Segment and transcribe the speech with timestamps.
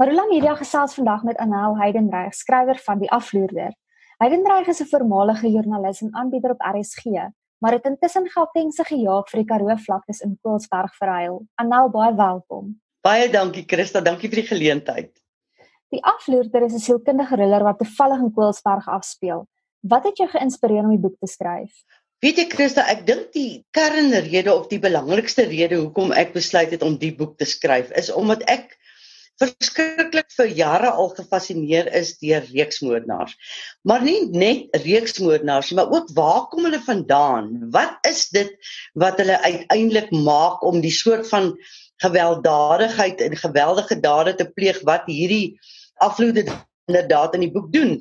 [0.00, 3.74] Marula Media gesels vandag met Anel Heidenreich, skrywer van Die Afloerder.
[4.16, 7.04] Heidenreich is 'n voormalige joernalis en aanbieder op RSG,
[7.58, 11.46] maar het intussen Gautengse gejaag vir die Karoo vlaktes in Koelsberg verhuil.
[11.54, 12.80] Anel, baie welkom.
[13.00, 15.12] Baie dankie Christa, dankie vir die geleentheid.
[15.88, 19.46] Die Afloerder is 'n sielkundige thriller wat toevallig in Koelsberg afspeel.
[19.80, 21.84] Wat het jou geïnspireer om die boek te skryf?
[22.20, 26.82] Weet jy Christa, ek dink die kernrede of die belangrikste rede hoekom ek besluit het
[26.82, 28.79] om die boek te skryf is omdat ek
[29.40, 33.34] verskriklik vir jare al gefassineer is deur reeksmoordenaars.
[33.88, 37.52] Maar nie net reeksmoordenaars nie, maar ook waar kom hulle vandaan?
[37.74, 38.52] Wat is dit
[39.00, 41.54] wat hulle uiteindelik maak om die soort van
[42.04, 45.58] gewelddadigheid en geweldige dade te pleeg wat hierdie
[46.00, 46.46] afloede
[46.88, 47.98] inderdaad in die boek doen?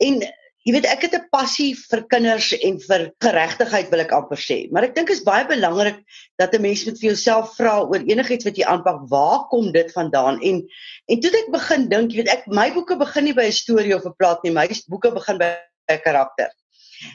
[0.00, 0.20] En
[0.68, 4.58] Jy weet ek het 'n passie vir kinders en vir geregtigheid wil ek amper sê,
[4.70, 6.02] maar ek dink is baie belangrik
[6.36, 9.92] dat 'n mens moet vir jouself vra oor enigiets wat jy aanpak, waar kom dit
[9.92, 10.36] vandaan?
[10.42, 10.60] En
[11.08, 13.96] en toe ek begin dink, jy weet ek my boeke begin nie by 'n storie
[13.96, 15.56] of 'n plot nie, my boeke begin by
[15.88, 16.52] 'n karakter.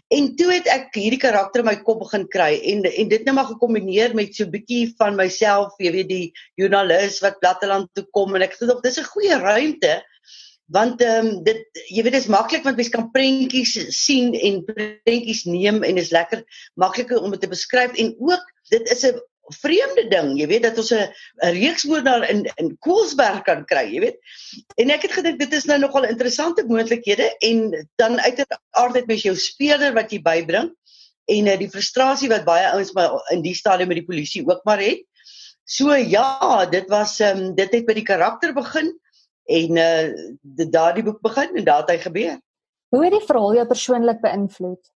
[0.10, 2.58] En toe het ek hierdie karakter in my kop begin kry.
[2.72, 6.34] En en dit nou maar gekombineer met so 'n bietjie van myself, jy weet die
[6.58, 8.36] joernalis wat platteland toe kom.
[8.36, 10.02] En ek dink dis 'n goeie ruimte
[10.66, 14.64] want ehm um, dit jy weet dit is maklik want mens kan prentjies sien en
[14.66, 16.42] prentjies neem en is lekker
[16.74, 17.94] makliker om dit te beskryf.
[18.02, 19.22] En ook dit is 'n
[19.62, 21.12] vreemde ding jy weet dat ons 'n
[21.54, 24.18] reeksmoordenaar in in Koelsberg kan kry jy weet.
[24.76, 29.22] En ek het gedink dit is nou nogal interessante moontlikhede en dan uiteraard het mens
[29.22, 30.74] jou speler wat jy bybring
[31.26, 34.64] en uh, die frustrasie wat baie ouens maar in die stadium met die polisie ook
[34.64, 35.06] maar het.
[35.66, 39.00] So ja dit was ehm um, dit het by die karakter begin
[39.46, 42.38] en uh daardie boek begin en daar het hy gebeur.
[42.90, 44.92] Hoe het die verhaal jou persoonlik beïnvloed?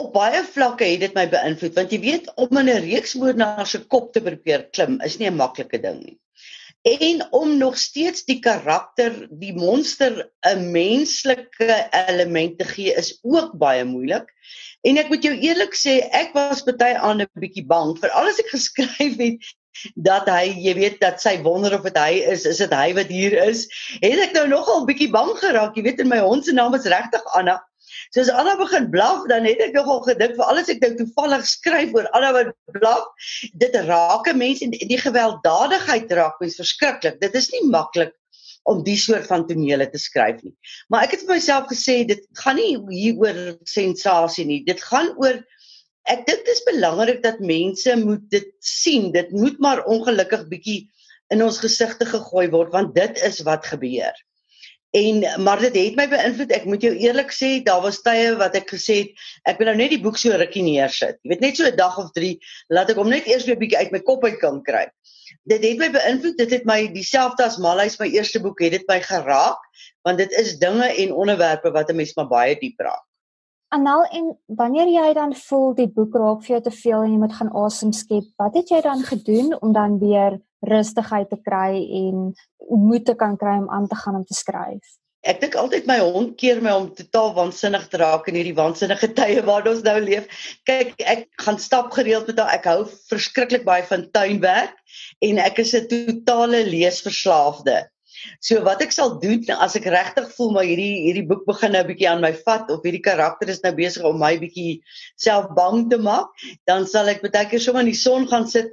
[0.00, 3.66] Op baie vlakke het dit my beïnvloed want jy weet om in 'n reeks moordenaar
[3.66, 6.18] se kop te probeer klim is nie 'n maklike ding nie.
[6.82, 13.52] En om nog steeds die karakter, die monster 'n menslike element te gee is ook
[13.58, 14.26] baie moeilik.
[14.82, 18.38] En ek moet jou eerlik sê, ek was baie aan 'n bietjie bang vir alles
[18.38, 19.54] ek geskryf het
[19.94, 23.12] dat hy, jy weet, dat sy wonder of dit hy is, is dit hy wat
[23.12, 23.66] hier is.
[24.04, 26.88] Het ek nou nogal bietjie bang geraak, jy weet, in my hond se naam is
[26.88, 27.58] regtig Anna.
[28.12, 31.44] So as Anna begin blaf, dan het ek nogal gedink vir alles ek nou toevallig
[31.48, 33.28] skryf oor Anna wat blaf,
[33.60, 37.20] dit raak 'n mens en die gewelddadigheid raak mens verskriklik.
[37.20, 38.12] Dit is nie maklik
[38.70, 40.54] om die soort van tonele te skryf nie.
[40.88, 44.62] Maar ek het vir myself gesê dit gaan nie hier oor sensasie nie.
[44.64, 45.42] Dit gaan oor
[46.10, 49.12] ek dink dit is belangrik dat mense moet dit sien.
[49.12, 50.80] Dit moet maar ongelukkig bietjie
[51.32, 54.12] in ons gesigte gegooi word want dit is wat gebeur.
[54.92, 56.50] En maar dit het my beïnvloed.
[56.52, 59.76] Ek moet jou eerlik sê, daar was tye wat ek gesê het, ek wil nou
[59.78, 61.16] net die boek so rukkie neersit.
[61.24, 62.34] Jy weet net so 'n dag of 3,
[62.68, 64.84] laat ek hom net eers weer bietjie uit my kop uit kan kry.
[65.48, 66.36] Dit het my beïnvloed.
[66.36, 69.58] Dit het my dieselfde as Malhuis my eerste boek het dit my geraak
[70.04, 73.06] want dit is dinge en onderwerpe wat 'n mens maar baie diep raak.
[73.72, 77.20] Anel en wanneer jy dan voel die boek raak vir jou te veel en jy
[77.22, 80.36] moet gaan asem skep, wat het jy dan gedoen om dan weer
[80.68, 82.34] rustigheid te kry en
[82.68, 84.98] moed te kan kry om aan te gaan om te skryf?
[85.24, 89.08] Ek dink altyd my hond keer my om totaal waansinnig te raak in hierdie waansinnige
[89.20, 90.28] tye waar ons nou leef.
[90.68, 92.52] Kyk, ek gaan stap gereeld met haar.
[92.58, 94.76] Ek hou verskriklik baie van tuinwerk
[95.24, 97.78] en ek is 'n totale leesverslaafde.
[98.40, 101.82] So wat ek sal doen as ek regtig voel maar hierdie hierdie boek begin nou
[101.82, 104.82] 'n bietjie aan my vat of hierdie karakter is nou besig om my bietjie
[105.16, 106.28] self bang te maak,
[106.66, 108.72] dan sal ek baie keer sommer in die son gaan sit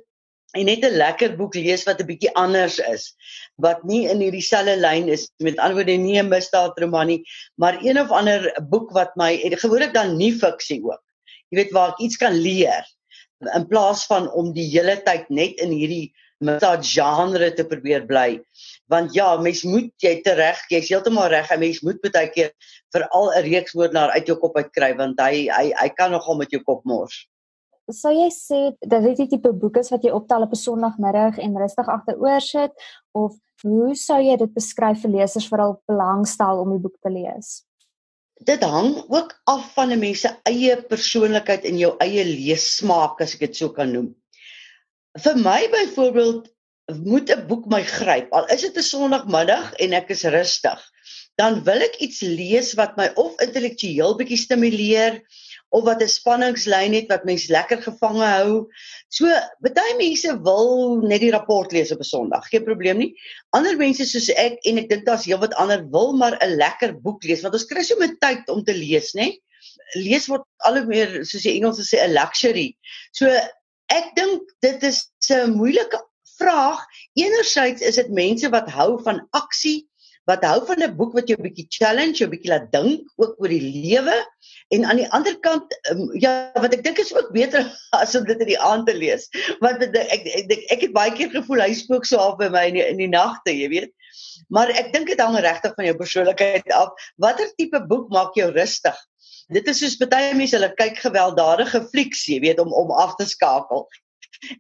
[0.57, 3.13] en net 'n lekker boek lees wat 'n bietjie anders is,
[3.57, 7.23] wat nie in hierdie selfde lyn is met anderwoorde nie 'n misdaadroman nie,
[7.57, 11.03] maar een of ander boek wat my gewoonlik dan nie fiksie ook.
[11.49, 12.85] Jy weet waar ek iets kan leer
[13.55, 18.39] in plaas van om die hele tyd net in hierdie misdaad genre te probeer bly
[18.89, 22.51] want ja, mens moet jy te reg, jy's heeltemal reg, 'n mens moet baie keer
[22.93, 26.51] veral 'n reeks woordenaar uit jou kop uitkry want hy hy hy kan nogal met
[26.51, 27.27] jou kop mors.
[27.89, 31.37] Sou jy sê dat dit die tipe boek is wat jy optel op 'n Sondagmiddag
[31.37, 32.71] en rustig agteroor sit
[33.13, 37.09] of hoe sou jy dit beskryf vir lesers vir hul belangstel om die boek te
[37.09, 37.65] lees?
[38.45, 43.33] Dit hang ook af van 'n mens se eie persoonlikheid en jou eie leessmaak as
[43.33, 44.15] ek dit so kan noem.
[45.17, 46.47] Vir my byvoorbeeld
[46.97, 48.31] moet 'n boek my gryp.
[48.33, 50.79] Al is dit 'n Sondagmiddag en ek is rustig,
[51.35, 55.21] dan wil ek iets lees wat my of intellektueel bietjie stimuleer
[55.69, 58.67] of wat 'n spanningslyn het wat mens lekker gevange hou.
[59.09, 59.25] So,
[59.61, 62.49] baie mense wil net die rapport lees op 'n Sondag.
[62.49, 63.13] Geen probleem nie.
[63.51, 67.23] Ander mense soos ek en ek dink daar's heelwat ander wil maar 'n lekker boek
[67.23, 69.37] lees want ons kry so met tyd om te lees, né?
[69.95, 72.75] Lees word al hoe meer soos die Engelse sê 'n luxury.
[73.11, 73.27] So
[73.89, 76.08] ek dink dit is 'n moeilike
[76.39, 76.81] vraag,
[77.19, 79.89] enerzijds is dit mense wat hou van aksie,
[80.29, 83.35] wat hou van 'n boek wat jou 'n bietjie challenge, jou bietjie laat dink ook
[83.41, 84.17] oor die lewe
[84.75, 87.65] en aan die ander kant um, ja, wat ek dink is ook beter
[88.01, 89.29] as om dit in die aand te lees.
[89.59, 92.67] Want ek ek, ek, ek het baie keer gevoel hy spook so af by my
[92.69, 93.93] in die, in die nagte, jy weet.
[94.49, 96.93] Maar ek dink dit hang regtig van jou persoonlikheid af.
[97.17, 98.97] Watter tipe boek maak jou rustig?
[99.49, 103.25] Dit is soos baie mense hulle kyk gewelddadige flieks, jy weet, om om af te
[103.25, 103.87] skakel.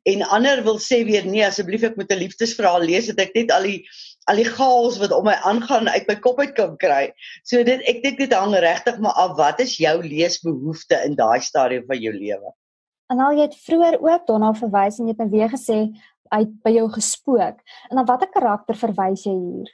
[0.03, 3.51] En ander wil sê weer nee, asseblief ek moet 'n liefdesverhaal lees, dat ek net
[3.55, 3.79] al die
[4.29, 7.09] al die chaos wat om my aangaan uit my kop uit kan kry.
[7.43, 11.41] So dit ek dink dit hang regtig maar af wat is jou leesbehoefte in daai
[11.41, 12.53] stadium van jou lewe.
[13.09, 15.79] En al jy het vroeër ook daarna verwys en jy het nou weer gesê
[16.29, 17.63] uit by jou gespook.
[17.89, 19.71] En dan watter karakter verwys jy hier?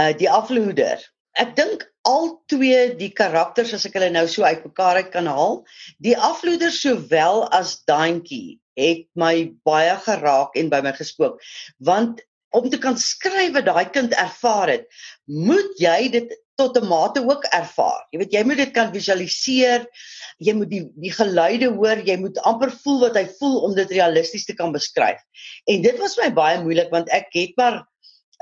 [0.00, 1.02] Uh die afloeder.
[1.36, 5.64] Ek dink al twee die karakters as ek hulle nou so uitmekaar uit kan haal,
[5.98, 11.40] die afloeder sowel as Daantjie het my baie geraak en by my gespook.
[11.78, 12.22] Want
[12.54, 14.86] om te kan skryf wat daai kind ervaar het,
[15.26, 18.06] moet jy dit tot 'n mate ook ervaar.
[18.10, 19.86] Jy weet jy moet dit kan visualiseer.
[20.38, 23.90] Jy moet die die geluide hoor, jy moet amper voel wat hy voel om dit
[23.90, 25.20] realisties te kan beskryf.
[25.66, 27.82] En dit was my baie moeilik want ek het maar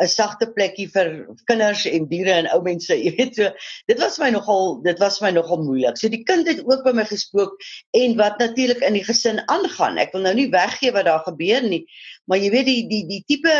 [0.00, 1.10] 'n sagte plekkie vir
[1.50, 3.50] kinders en diere en ou mense, jy weet so.
[3.90, 5.98] Dit was my nogal dit was my nogal moeilik.
[6.00, 7.58] So die kind het ook by my gespook
[7.98, 10.00] en wat natuurlik in die gesin aangaan.
[10.00, 11.84] Ek wil nou nie weggee wat daar gebeur nie,
[12.26, 13.56] maar jy weet die die die tipe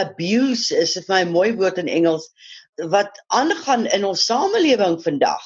[0.00, 2.28] abuse is dit my mooi woord in Engels
[2.92, 5.44] wat aangaan in ons samelewing vandag.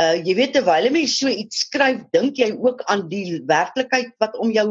[0.00, 4.36] Uh jy weet terwyl jy so iets skryf, dink jy ook aan die werklikheid wat
[4.42, 4.68] om jou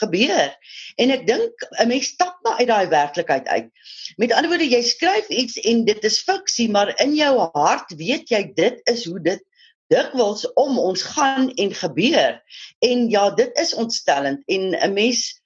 [0.00, 0.54] gebeur.
[0.96, 3.68] En ek dink 'n mens stap maar uit daai werklikheid uit.
[4.16, 8.30] Met ander woorde, jy skryf iets en dit is fiksie, maar in jou hart weet
[8.30, 9.42] jy dit is hoe dit
[9.88, 12.40] dikwels om ons gaan en gebeur.
[12.84, 15.40] En ja, dit is ontstellend en 'n mens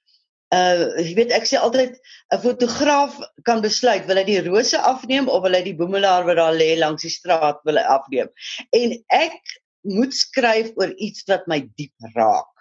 [0.53, 1.97] uh jy weet ek sê altyd
[2.33, 3.17] 'n fotograaf
[3.47, 6.75] kan besluit wil hy die rose afneem of wil hy die boemelaar wat daar lê
[6.77, 8.29] langs die straat wil hy afneem.
[8.71, 9.39] En ek
[9.83, 12.52] moet skryf oor iets wat my diep raak.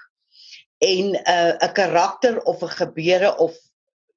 [0.83, 3.57] En 'n uh, 'n karakter of 'n gebeure of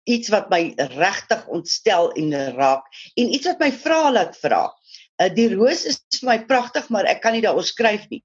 [0.04, 2.86] iets wat my regtig ontstel en raak.
[3.14, 4.64] En iets wat my vra laat vra.
[5.22, 8.24] Uh, die roos is vir my pragtig, maar ek kan nie daaroor skryf nie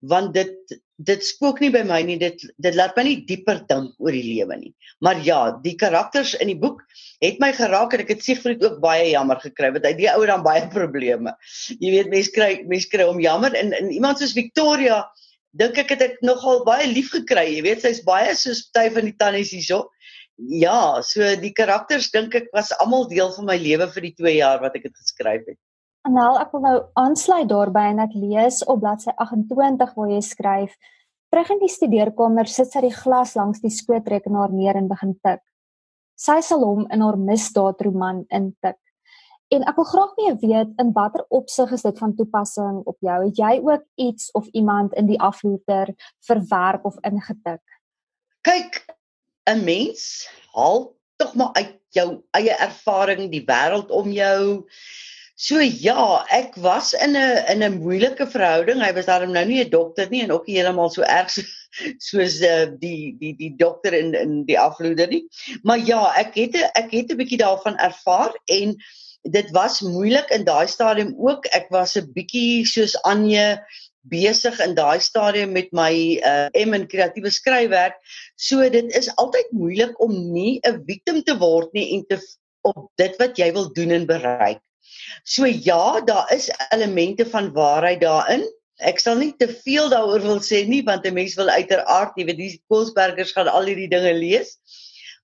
[0.00, 2.16] want dit dit spook nie by my nie.
[2.20, 4.72] Dit dit laat my nie dieper dink oor die lewe nie.
[5.04, 6.82] Maar ja die karakters in die boek
[7.24, 10.24] het my geraak en ek het Siegfried ook baie jammer gekry want hy die ou
[10.28, 11.34] dan baie probleme.
[11.80, 13.54] Jy weet mense kry mense kry om jammer.
[13.56, 15.02] En en iemand soos Victoria
[15.60, 19.08] dink ek het ek nogal baie lief gekry jy weet sy's baie soos party van
[19.08, 19.86] die tannies hierso
[20.62, 24.36] ja so die karakters dink ek was almal deel van my lewe vir die 2
[24.40, 25.60] jaar wat ek dit geskryf het
[26.06, 30.76] Anel, ek wil nou aansluit daarbey en ek lees op bladsy 28 waar jy skryf:
[31.34, 35.42] "Terug in die studeerkamer sit sy die glas langs die skootrekenaar neer en begin tik.
[36.14, 38.78] Sy sal hom in haar misdaadroman intik.
[39.54, 43.18] En ek wil graag mee weet in watter opsig is dit van toepassing op jou?
[43.28, 45.94] Het jy ook iets of iemand in die afloer
[46.26, 47.62] verwerk of ingetik?
[48.42, 48.82] Kyk,
[49.46, 54.66] 'n mens haal tog maar uit jou eie ervaring die wêreld om jou
[55.36, 58.80] So ja, ek was in 'n in 'n moeilike verhouding.
[58.80, 61.42] Hy was daarom nou nie 'n dokter nie en ook nie heeltemal so erg so,
[61.98, 65.28] soos uh, die die die dokter in in die afloeder nie.
[65.62, 68.76] Maar ja, ek het ek het 'n bietjie daarvan ervaar en
[69.30, 71.46] dit was moeilik in daai stadium ook.
[71.56, 73.58] Ek was 'n bietjie soos Anje
[74.10, 77.96] besig in daai stadium met my uh M in kreatiewe skryfwerk.
[78.36, 82.20] So dit is altyd moeilik om nie 'n victim te word nie en te
[82.62, 84.60] op dit wat jy wil doen en bereik.
[85.24, 88.44] So ja, daar is elemente van waarheid daarin.
[88.78, 92.24] Ek sal nie te veel daaroor wil sê nie want 'n mens wil uiteraard, jy
[92.24, 94.58] weet, die Koelsbergers gaan al hierdie dinge lees.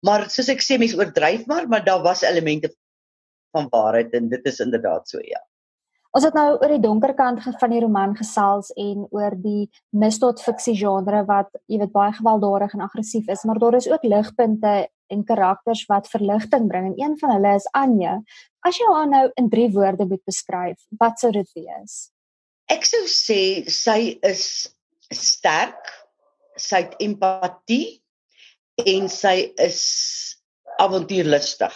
[0.02, 2.72] Maar soos ek sê, mense oordryf maar, maar daar was elemente
[3.52, 5.40] van waarheid en dit is inderdaad so ja.
[6.12, 10.42] Ons het nou oor die donker kant van die roman gesels en oor die misdaad
[10.44, 14.74] fiksie genre wat jy weet baie gewelddadig en aggressief is, maar daar is ook ligpunte
[15.12, 18.18] en karakters wat verligting bring en een van hulle is Anja.
[18.60, 21.96] As jy haar nou in 3 woorde moet beskryf, wat sou dit wees?
[22.72, 24.44] Ek sou sê sy is
[25.12, 25.88] sterk,
[26.60, 28.02] sy het empatie
[28.84, 29.80] en sy is
[30.76, 31.72] avontuurlustig.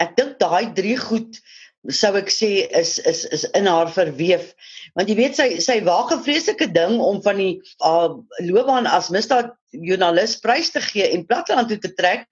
[0.00, 1.40] Ek dink daai drie goed
[1.88, 4.50] sou ek sê is is is in haar verweef
[4.98, 8.12] want jy weet sy sy waag 'n vreeslike ding om van die uh,
[8.44, 12.28] loopbaan as misdaad joernalis prys te gee en platteland toe te trek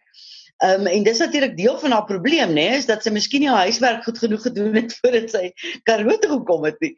[0.59, 3.69] Um, en dis natuurlik deel van haar probleem, nê, is dat sy miskien nie haar
[3.71, 5.53] huiswerk goed genoeg gedoen het voordat sy
[5.87, 6.97] Karoo toe gekom het nie.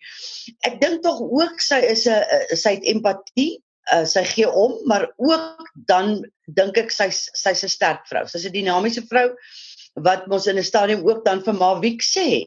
[0.65, 3.61] Ek dink tog ook sy is 'n sy het empatie.
[3.93, 8.25] uh, sy gee om, maar ook dan dink ek sy sy's 'n sterk vrou.
[8.27, 9.35] Sy's 'n dinamiese vrou
[9.95, 12.47] wat mos in 'n stadium ook dan vir Maviek sê.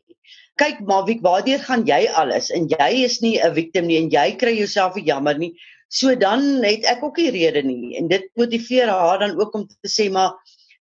[0.57, 2.51] Kyk Maviek, waartoe gaan jy alles?
[2.51, 5.53] En jy is nie 'n victim nie en jy kry jouself jammer nie.
[5.89, 9.67] So dan het ek ook nie rede nie en dit motiveer haar dan ook om
[9.67, 10.33] te sê maar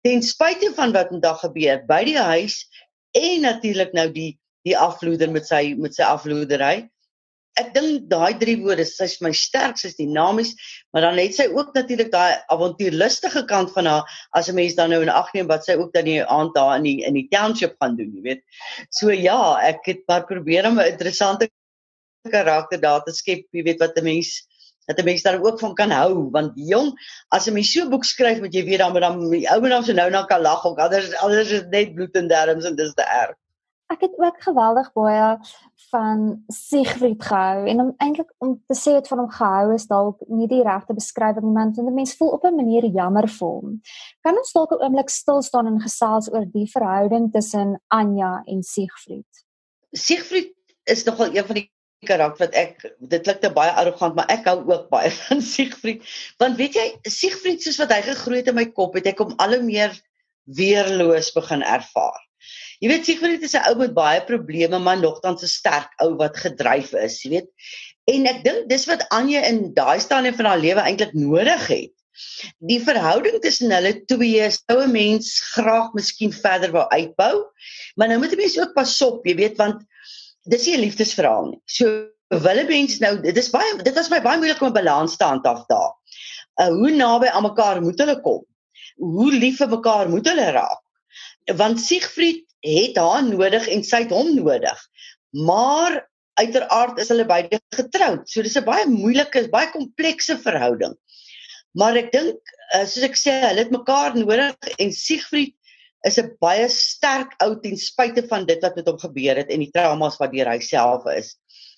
[0.01, 2.65] ten spyte van wat vandag gebeur by die huis
[3.13, 6.89] en natuurlik nou die die afloeder met sy met sy afloedery.
[7.55, 10.53] Ek dink daai drie woorde, sy's my sterk, sy's dinamies,
[10.91, 14.89] maar dan het sy ook natuurlik daai avontuurlustige kant van haar as 'n mens dan
[14.89, 17.27] nou in ag neem wat sy ook dan die aand daar in die in die
[17.31, 18.43] township gaan doen, jy weet.
[18.89, 21.49] So ja, ek het maar probeer om 'n interessante
[22.29, 24.43] karakter daar te skep, jy weet wat 'n mens
[24.85, 26.91] dat mens daar ook van kan hou want jong
[27.27, 29.93] as 'n mens so boek skryf moet jy weet dan met dan die ou mense
[29.93, 33.01] nou nou kan lag ook anders anders is net bloed en derms en dis te
[33.01, 33.35] erg.
[33.87, 35.37] Ek het ook geweldig baie
[35.91, 40.23] van Siegfried gehou en om eintlik om te sê het van hom gehou is dalk
[40.27, 43.81] nie die regte beskrywing want 'n mens voel op 'n manier jammer vir hom.
[44.21, 48.63] Kan ons dalk 'n oomblik stil staan en gesels oor die verhouding tussen Anja en
[48.63, 49.45] Siegfried?
[49.91, 51.71] Siegfried is nogal een van die
[52.05, 56.03] karakter wat ek dit klink te baie arrogant maar ek hou ook baie van Siegfried
[56.37, 59.33] want weet jy Siegfried soos wat hy gegroei het in my kop het ek hom
[59.37, 60.01] al hoe meer
[60.45, 62.24] weerloos begin ervaar.
[62.83, 66.37] Jy weet Siegfried is 'n ou met baie probleme maar nogtans 'n sterk ou wat
[66.37, 67.49] gedryf is, jy weet.
[68.11, 71.93] En ek dink dis wat Anje in daai stadium van haar lewe eintlik nodig het.
[72.59, 77.45] Die verhouding tussen hulle twee sou 'n mens graag miskien verder wou uitbou.
[77.95, 79.83] Maar nou moet 'n mens ook pas op, jy weet, want
[80.43, 81.61] dis nie 'n liefdesverhaal nie.
[81.65, 85.17] So wille mens nou dit is baie dit was my baie moeilik om 'n balans
[85.17, 85.93] te handhaaf daar.
[86.61, 88.45] Uh hoe naby aan mekaar moet hulle kom?
[88.97, 90.84] Hoe lief vir mekaar moet hulle raak?
[91.53, 94.79] Want Siegfried het haar nodig en sy het hom nodig.
[95.29, 96.01] Maar
[96.39, 98.29] uiteraard is hulle beide getroud.
[98.29, 100.95] So dis 'n baie moeilike, baie komplekse verhouding.
[101.75, 102.39] Maar ek dink
[102.75, 105.55] uh, soos ek sê, hulle het mekaar nodig en Siegfried
[106.05, 109.59] is 'n baie sterk ou ten spyte van dit wat met hom gebeur het en
[109.59, 111.35] die traumas wat deur hy self is.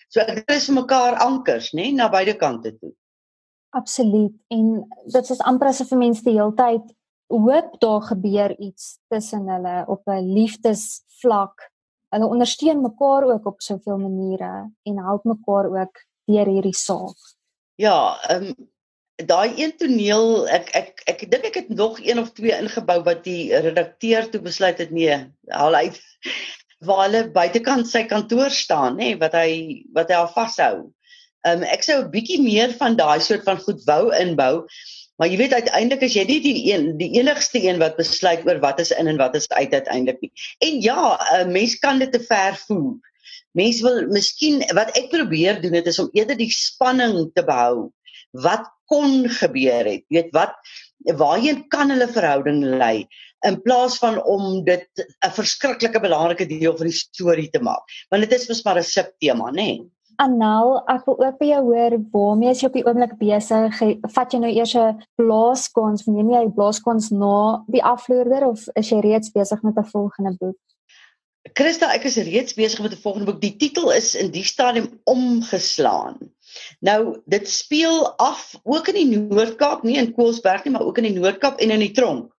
[0.09, 2.93] So ek dink is vir mekaar ankers, nê, na beide kante toe.
[3.75, 4.33] Absoluut.
[4.50, 6.93] En dit is amper asof mense die hele tyd
[7.27, 11.72] hoop daar gebeur iets tussen hulle op 'n liefdesvlak.
[12.10, 17.17] Hulle ondersteun mekaar ook op soveel maniere en help mekaar ook deur hierdie saak.
[17.75, 18.55] Ja, ehm um,
[19.25, 23.24] daai een toneel ek ek ek dink ek het nog een of twee ingebou wat
[23.25, 25.15] die redakteur toe besluit het nee
[25.50, 25.98] haal uit
[26.86, 30.75] waar hulle buitekant sy kantoor staan nê wat hy wat hy al vashou.
[31.46, 34.67] Ehm um, ek sou 'n bietjie meer van daai soort van goed wou inbou.
[35.17, 38.59] Maar jy weet uiteindelik as jy nie die een die enigste een wat besluit oor
[38.62, 40.31] wat is in en wat is uit uiteindelik nie.
[40.65, 42.97] En ja, 'n mens kan dit te ver voer.
[43.57, 47.89] Mense wil miskien wat ek probeer doen dit is om eerder die spanning te behou.
[48.31, 50.05] Wat kon gebeur het.
[50.07, 50.53] Jy weet wat
[51.17, 53.07] waarheen kan hulle verhouding lei
[53.45, 54.88] in plaas van om dit
[55.25, 57.83] 'n verskriklike belangrike deel van die storie te maak.
[58.09, 59.53] Want dit is mos maar 'n subtema, nê?
[59.53, 59.97] Nee.
[60.17, 63.81] Anel, ek wil ook by jou hoor, waarmee is jy op die oomblik besig?
[64.15, 68.89] Vat jy nou eers 'n blaaskons, neem jy 'n blaaskons na die afloerder of is
[68.89, 70.57] jy reeds besig met 'n volgende boek?
[71.53, 73.41] Christa, ek is reeds besig met 'n volgende boek.
[73.41, 76.17] Die titel is in die stadium omgeslaan.
[76.81, 81.13] Nou dit speel af ook in die Noord-Kaap, nie in Koelsberg nie, maar ook in
[81.13, 82.33] die Noord-Kaap en in die tronk.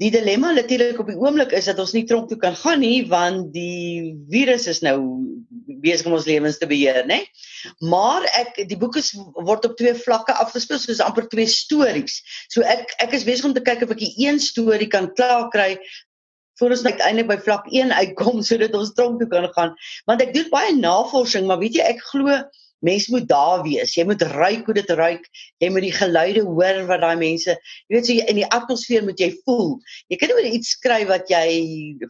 [0.00, 3.06] Die dilemma natuurlik op die oomblik is dat ons nie tronk toe kan gaan nie
[3.08, 4.98] want die virus is nou
[5.80, 7.22] besig om ons lewens te beheer, né?
[7.80, 12.20] Maar ek die boek is word op twee vlakke afgespeel, soos amper twee stories.
[12.52, 15.48] So ek ek is besig om te kyk of ek die een storie kan klaar
[15.54, 15.74] kry
[16.60, 19.76] voor ons uiteindelik by vlak 1 uitkom sodat ons tronk toe kan gaan.
[20.10, 22.36] Want ek doen baie navorsing, maar weet jy, ek glo
[22.84, 23.94] mens moet daar wees.
[23.96, 25.26] Jy moet ruik hoe dit ruik.
[25.62, 27.56] Jy moet die geluide hoor wat daai mense,
[27.88, 29.76] jy weet so in die atmosfeer moet jy voel.
[30.12, 31.44] Jy kan oor iets skryf wat jy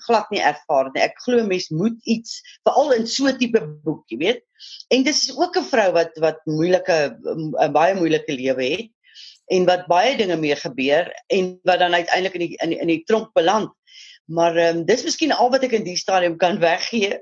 [0.07, 1.03] glad nie ervaar nie.
[1.05, 4.43] Ek glo mens moet iets veral in so 'n tipe boek, jy weet.
[4.91, 8.91] En dis ook 'n vrou wat wat moeilike 'n baie moeilike lewe het
[9.50, 12.87] en wat baie dinge mee gebeur en wat dan uiteindelik in die in die, in
[12.87, 13.71] die tronk beland.
[14.27, 17.19] Maar ehm um, dis miskien al wat ek in die stadium kan weggee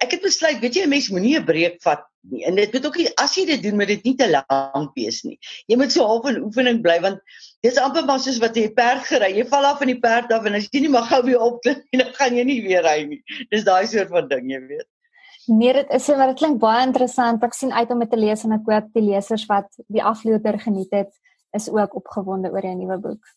[0.00, 2.44] ek het besluit, weet jy, 'n mens moenie 'n breek vat nie.
[2.44, 5.22] En dit moet ook nie as jy dit doen, moet dit nie te lank wees
[5.26, 5.36] nie.
[5.70, 7.20] Jy moet so half in oefening bly want
[7.64, 9.32] dit is amper maar soos wat jy perd gery.
[9.38, 11.82] Jy val af van die perd af en as jy nie mag gou weer opklim
[11.90, 13.20] nie, dan gaan jy nie weer ry nie.
[13.52, 14.88] Dis daai soort van ding, jy weet.
[15.50, 17.42] Nee, dit is maar dit klink baie interessant.
[17.42, 20.60] Ek sien uit om dit te lees en ek hoop die lesers wat die afloper
[20.62, 21.10] geniet het,
[21.56, 23.32] is ook opgewonde oor jou nuwe boek.